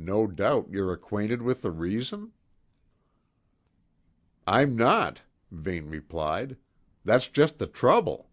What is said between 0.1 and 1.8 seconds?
doubt, you're acquainted with the